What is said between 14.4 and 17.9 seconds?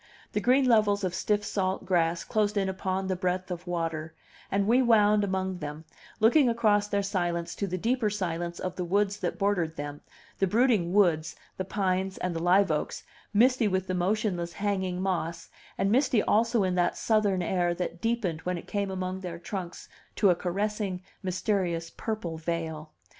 hanging moss, and misty also in that Southern air